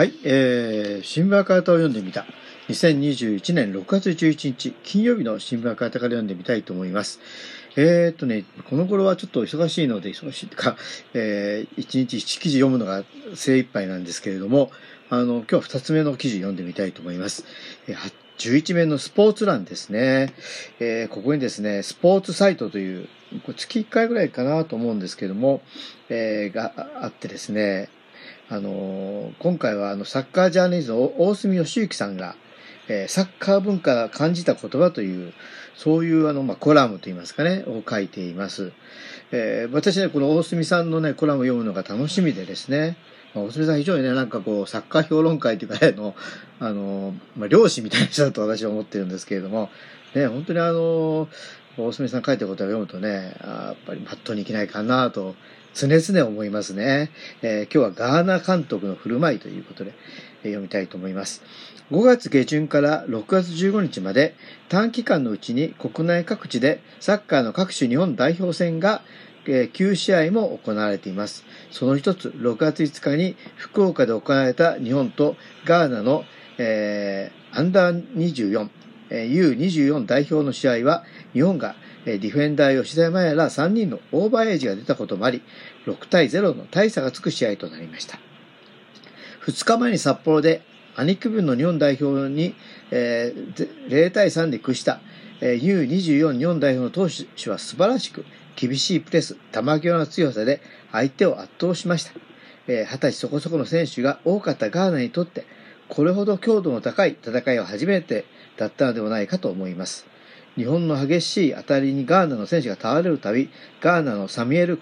[0.00, 2.24] はい、えー、新聞赤旗を読んでみた。
[2.70, 7.20] 2021年6月11日、金曜日の新聞赤旗から読んでみたいと思います。
[7.76, 10.78] えー、っとね、この頃はちょっと忙しいので、忙しいとか、
[11.12, 14.70] えー、1日1記事読むのが精一杯なんですけれども、
[15.10, 17.44] あの、今日は2つ目の記事読んでみたいと思います。
[17.86, 17.94] え、
[18.38, 20.32] 11面のスポーツ欄ですね。
[20.78, 23.06] えー、ここにですね、スポーツサイトという、
[23.54, 25.60] 月1回ぐらいかなと思うんですけども、
[26.08, 26.72] えー、が
[27.02, 27.90] あってですね、
[28.52, 32.34] あの今回はあのサッカージャーナリストの大隅義行さんが、
[32.88, 35.32] えー、サッカー文化が感じた言葉という、
[35.76, 38.72] そういうあの、まあ、コラムといいますかね、を書いています。
[39.30, 42.96] えー、私ね、この大隅さんのね、コラムを読むのが楽しみでですね、
[43.34, 46.16] まあ、大隅さん非常にね、なんかこう、サッカー評論会というかね、の、
[46.58, 49.70] あの、まあ、漁師みたいな人だと私は思ってるんですけれども、
[50.14, 51.28] ね、本当にあの、
[51.76, 55.34] 大隅さん書いてることを読むとね、やっぱりパッとにいけないかなと、
[55.72, 57.10] 常々思いますね。
[57.42, 59.92] えー、今日はガーナ監督の振る舞いということで、
[60.42, 61.42] えー、読みたいと思います。
[61.92, 64.34] 5月下旬から6月15日まで
[64.68, 69.02] 短期間のうちに国内各地でサッカーの各種日本代表戦が
[69.44, 71.44] 9試合も行われています。
[71.70, 76.24] その一つ、6月5日に福岡で行われた日本とガーナの、
[76.58, 78.68] えー、アンダー24、
[79.10, 85.42] U24 代表の試合は日本がディフェンダー吉田麻也ら3人のオーバーエイジが出たこともあり、
[85.86, 88.18] 6対0の大差がつく試合となりました。
[89.46, 90.62] 2日前に札幌で
[90.96, 92.54] 兄貴分の日本代表に、
[92.90, 95.00] えー、0対3で屈した、
[95.40, 98.24] えー、U24 日本代表の投手は素晴らしく、
[98.56, 100.60] 厳しいプレス、球際の強さで
[100.92, 102.12] 相手を圧倒しました。
[102.66, 105.46] えー、20歳そこそこの選手が多かったガーナにとって、
[105.90, 108.24] これほど強度の高い戦いは初めて
[108.56, 110.06] だったのではないかと思います。
[110.56, 114.80] 日本の激しい当たりにガーナの選手が倒れるたび、ガーナのサミエル・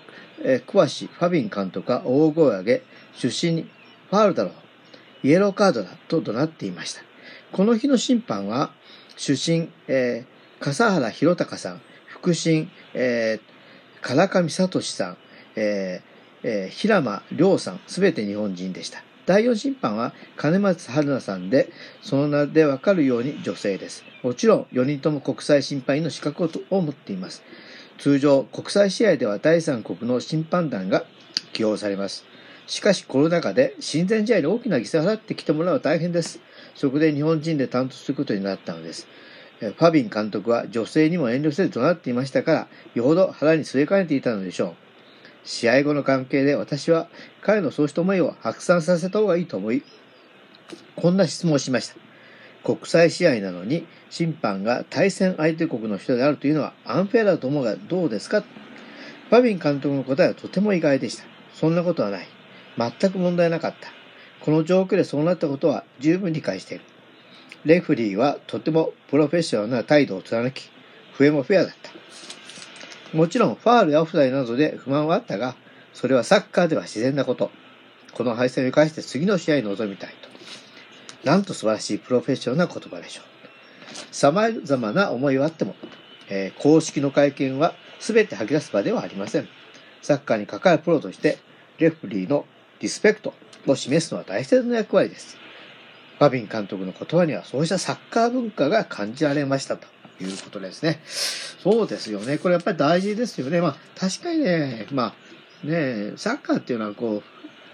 [0.66, 2.82] クワシ・ファビン監督が大声を上げ、
[3.14, 3.70] 出身に
[4.10, 7.02] ファールだろう、イエローカードだと怒鳴っていました。
[7.52, 8.70] この日の審判は、
[9.16, 15.16] 主審、えー、笠原博隆さん、副審、えー、唐上聡さん、
[15.56, 19.07] えーえー、平間亮さん、すべて日本人でした。
[19.28, 24.02] 第4審判は金松春菜さんで、その名でわかるように女性です。
[24.22, 27.42] もちろん4人とも国際審判員の資格を持っています。
[27.98, 31.04] 通常、国際試合では第三国の審判団が
[31.52, 32.24] 起用されます。
[32.66, 36.40] しかしコロナ禍で親善試合に大きな犠牲を払ってきてもらうのは大変です。
[36.74, 39.06] そこで日本人で担当することになったのです。
[39.60, 44.87] ファビン監督は女性にも遠慮せず怒鳴っていましたから、よほど腹に据えかねていたのでしょう。
[45.44, 47.08] 試合後の関係で私は
[47.40, 49.82] 彼のそうした思いを白散させた方がいいと思い、
[50.96, 51.96] こんな質問をしました。
[52.64, 58.44] 国際試合なのに審判が対戦相手国の人であるというのはアンフェアだと思うがどうですか？
[59.30, 61.24] バビン監督の答えはとても意外でした。
[61.54, 62.26] そんなことはない。
[62.76, 63.88] 全く問題なかった。
[64.40, 66.84] この状況でそうなったことは十分理解している。
[67.64, 70.70] レフリーはとてもプロフェッショナルな態度を貫き、
[71.14, 71.90] 笛もフェアだった。
[73.12, 75.56] もちろんファールやオフサイなどで不満はあったが、
[75.94, 77.50] それはサッカーでは自然なこと。
[78.12, 80.28] この敗戦を生かして次の試合に臨みたいと。
[81.28, 83.24] なんと素晴らしいプロフェッショナルな言葉でしょう。
[84.12, 85.74] 様々な思いはあっても、
[86.28, 89.48] えー、公式の会見は全て吐き出す場ではありません。
[90.02, 91.38] サッカーに関わるプロとして、
[91.78, 92.44] レフリーの
[92.80, 93.34] リスペクト
[93.66, 95.36] を示すのは大切な役割です。
[96.18, 99.86] バビン監督の言葉にはそうしたサッカー文化が感じられましたと。
[100.24, 101.00] いうことですね。
[101.04, 102.38] そうですよね。
[102.38, 103.60] これやっぱり大事ですよね。
[103.60, 105.14] まあ、確かにね、ま
[105.64, 107.22] あ、ね、サッカーっていうのはこ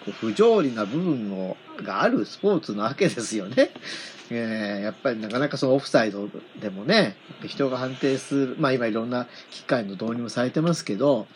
[0.09, 3.71] う、不条理な部分のがあるスポーツなわけですよね。
[4.31, 6.28] えー、やっぱりなかなかそのオフサイド
[6.60, 7.16] でもね、
[7.47, 11.26] 人が判定する、まあ今いろんな機械の導入もされてますけど、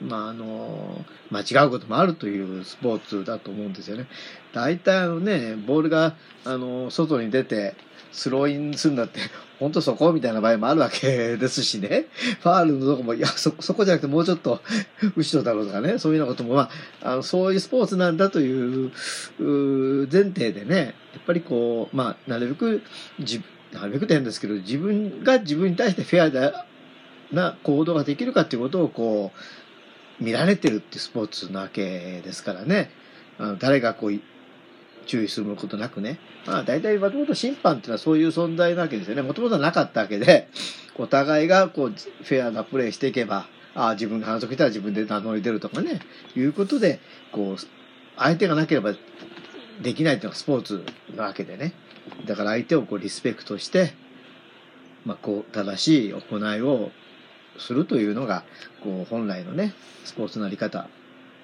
[0.00, 4.06] まああの、間違うこともあるというスポーツだと思うんですよね。
[4.54, 6.14] 大体あのね、ボールが
[6.44, 7.74] あの、外に出て、
[8.12, 9.20] スローインするんだって、
[9.58, 12.06] 本当そこみたいな場合もあるわけですしね。
[12.42, 14.62] ファールのとこも、いや、そ、そこじゃなくてもうちょっと
[15.16, 16.70] 後ろだろうとかね、そういうようなことも、ま
[17.02, 18.92] あ、あの、そういうスポーツなんだという、
[19.40, 22.82] う前提でね、やっぱりこう、まあ、なるべく、
[23.20, 23.42] じ、
[23.72, 26.66] なるべくって変ですけど、自分が自分に対してフェアだ
[27.32, 29.32] な行動ができるかっていうことをこ
[30.20, 32.90] う、見られてるってスポーツなわけですからね。
[33.38, 34.20] あの誰がこう、
[35.08, 36.20] 注意することなくね。
[36.46, 39.22] まあ大体もともと審判っていうのはそういう存在なわけですよね。
[39.22, 40.48] もともとはなかったわけで、
[40.96, 46.00] お互いがこうフェアなプレーしていけば、あ、自分が反則したら自分で名乗り出るとかね、
[46.36, 47.00] いうことで、
[47.32, 47.56] こう、
[48.16, 48.94] 相手がなければ
[49.82, 50.84] できないっていうのがスポーツ
[51.16, 51.72] なわけでね。
[52.26, 53.94] だから相手をこうリスペクトして、
[55.04, 56.90] まあこう、正しい行いを
[57.58, 58.42] するというのが、
[58.82, 59.74] こう、本来のね、
[60.04, 60.88] スポーツのあり方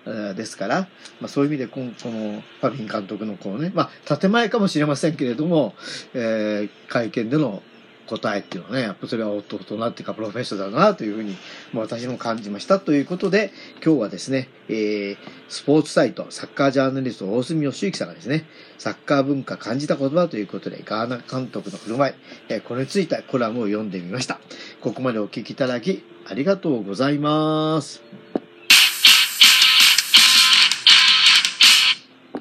[0.04, 0.80] ですから、
[1.20, 5.74] まあ、そういう意味でこの、このファビン監督のこのね、まあ、建前かもしれませんけれども、
[6.14, 7.62] えー、会見での
[8.06, 11.36] 答えっていうのはね、やっぱそれは大人っていうかプロフェッショナルだなというふうに、
[11.72, 13.52] もう私も感じましたということで、
[13.84, 15.16] 今日はですね、えー、
[15.48, 18.44] スポーツサイト、サッカージャーナリスト大住義之さんがですね、
[18.78, 22.14] サッカー文化感じた言葉ということで、ガーナ監督の振る舞い、
[22.48, 24.38] えー、これについてコラムを読んでみました。
[24.80, 28.23] ここまでお聞きいただき、ありがとうございます。